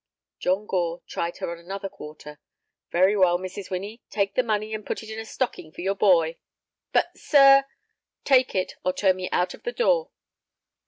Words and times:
John 0.39 0.65
Gore 0.65 1.03
tried 1.05 1.37
her 1.37 1.51
on 1.51 1.59
another 1.59 1.87
quarter. 1.87 2.39
"Very 2.91 3.15
well, 3.15 3.37
Mrs. 3.37 3.69
Winnie, 3.69 4.01
take 4.09 4.33
the 4.33 4.41
money 4.41 4.73
and 4.73 4.83
put 4.83 5.03
it 5.03 5.11
in 5.11 5.19
a 5.19 5.25
stocking 5.25 5.71
for 5.71 5.81
your 5.81 5.93
boy." 5.93 6.37
"But, 6.91 7.15
sir—" 7.19 7.65
"Take 8.23 8.55
it, 8.55 8.73
or 8.83 8.93
turn 8.93 9.17
me 9.17 9.29
out 9.29 9.53
of 9.53 9.61
the 9.61 9.71
door. 9.71 10.09